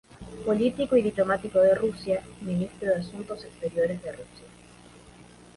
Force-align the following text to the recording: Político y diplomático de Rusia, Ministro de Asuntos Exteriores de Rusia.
Político 0.47 0.97
y 0.97 1.03
diplomático 1.03 1.59
de 1.59 1.75
Rusia, 1.75 2.23
Ministro 2.41 2.89
de 2.89 2.95
Asuntos 2.95 3.43
Exteriores 3.45 4.01
de 4.01 4.11
Rusia. 4.13 4.47